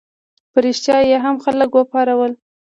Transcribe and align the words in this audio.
په 0.51 0.59
ریشتیا 0.65 0.97
یې 1.09 1.17
هم 1.23 1.35
خلک 1.43 1.69
وپارول. 1.73 2.31